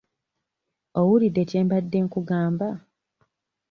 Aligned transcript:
Owulidde 0.99 1.41
kye 1.49 1.61
mbadde 1.65 1.97
nkugamba? 2.05 2.67